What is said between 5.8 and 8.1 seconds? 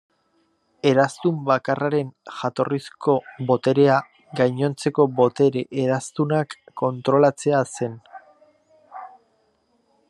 Eraztunak kontrolatzea zen.